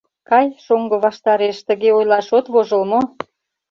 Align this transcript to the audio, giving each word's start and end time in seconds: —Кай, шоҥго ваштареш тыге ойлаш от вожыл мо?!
—Кай, 0.29 0.45
шоҥго 0.65 0.95
ваштареш 1.05 1.57
тыге 1.67 1.89
ойлаш 1.97 2.27
от 2.37 2.45
вожыл 2.53 2.81
мо?! 2.91 3.01